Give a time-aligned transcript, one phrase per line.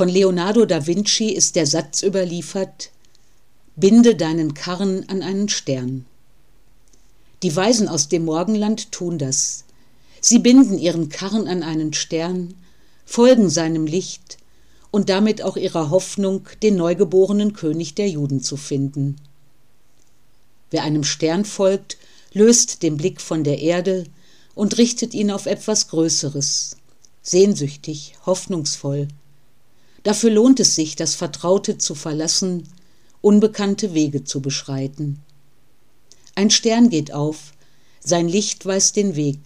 [0.00, 2.90] Von Leonardo da Vinci ist der Satz überliefert,
[3.76, 6.06] Binde deinen Karren an einen Stern.
[7.42, 9.64] Die Weisen aus dem Morgenland tun das.
[10.22, 12.54] Sie binden ihren Karren an einen Stern,
[13.04, 14.38] folgen seinem Licht
[14.90, 19.16] und damit auch ihrer Hoffnung, den neugeborenen König der Juden zu finden.
[20.70, 21.98] Wer einem Stern folgt,
[22.32, 24.04] löst den Blick von der Erde
[24.54, 26.78] und richtet ihn auf etwas Größeres,
[27.20, 29.06] sehnsüchtig, hoffnungsvoll.
[30.02, 32.64] Dafür lohnt es sich, das Vertraute zu verlassen,
[33.20, 35.20] unbekannte Wege zu beschreiten.
[36.34, 37.52] Ein Stern geht auf,
[38.00, 39.40] sein Licht weist den Weg,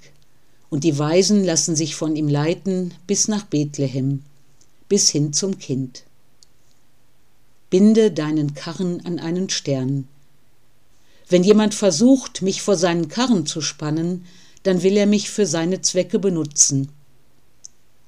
[0.71, 4.23] und die Weisen lassen sich von ihm leiten bis nach Bethlehem,
[4.89, 6.05] bis hin zum Kind.
[7.71, 10.07] Binde deinen Karren an einen Stern.
[11.29, 14.27] Wenn jemand versucht, mich vor seinen Karren zu spannen,
[14.63, 16.91] dann will er mich für seine Zwecke benutzen.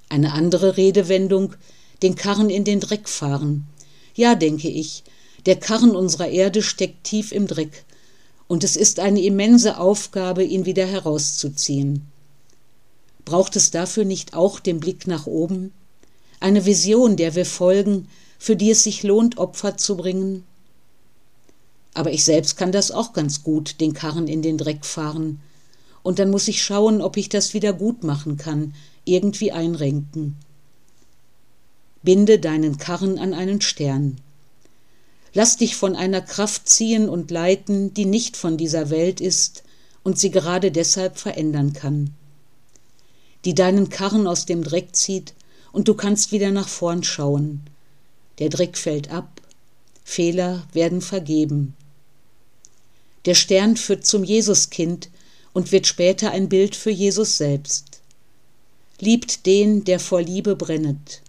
[0.09, 1.55] Eine andere Redewendung,
[2.03, 3.67] den Karren in den Dreck fahren.
[4.15, 5.05] Ja, denke ich,
[5.47, 7.85] der Karren unserer Erde steckt tief im Dreck,
[8.49, 12.07] und es ist eine immense Aufgabe, ihn wieder herauszuziehen.
[13.25, 15.73] Braucht es dafür nicht auch den Blick nach oben,
[16.39, 20.45] eine Vision, der wir folgen, für die es sich lohnt, Opfer zu bringen?
[21.95, 25.41] Aber ich selbst kann das auch ganz gut, den Karren in den Dreck fahren.
[26.03, 30.37] Und dann muss ich schauen, ob ich das wieder gut machen kann, irgendwie einrenken.
[32.07, 34.19] Binde deinen Karren an einen Stern.
[35.35, 39.65] Lass dich von einer Kraft ziehen und leiten, die nicht von dieser Welt ist
[40.05, 42.15] und sie gerade deshalb verändern kann.
[43.45, 45.35] Die deinen Karren aus dem Dreck zieht
[45.73, 47.63] und du kannst wieder nach vorn schauen.
[48.39, 49.43] Der Dreck fällt ab,
[50.05, 51.75] Fehler werden vergeben.
[53.25, 55.11] Der Stern führt zum Jesuskind
[55.53, 58.01] und wird später ein Bild für Jesus selbst.
[59.01, 61.23] Liebt den, der vor Liebe brennet.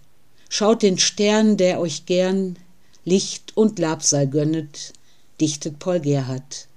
[0.48, 2.56] Schaut den Stern, der euch gern
[3.04, 4.92] Licht und Labsal gönnet,
[5.40, 6.68] dichtet Paul Gerhard.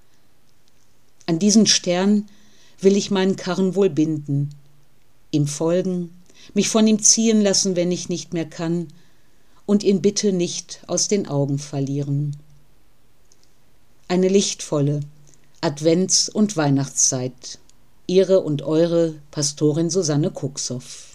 [1.26, 2.28] An diesen Stern
[2.80, 4.50] will ich meinen Karren wohl binden,
[5.32, 6.10] ihm folgen,
[6.54, 8.88] mich von ihm ziehen lassen, wenn ich nicht mehr kann,
[9.66, 12.36] und ihn bitte nicht aus den Augen verlieren.
[14.08, 15.02] Eine lichtvolle
[15.62, 17.60] Advents- und Weihnachtszeit.
[18.08, 21.11] Ihre und eure Pastorin Susanne Kuxoff.